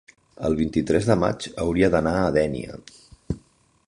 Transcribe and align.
El 0.47 0.55
vint-i-tres 0.59 1.09
de 1.09 1.17
maig 1.23 1.45
hauria 1.65 1.91
d'anar 1.97 2.13
a 2.23 2.33
Dénia. 2.39 2.81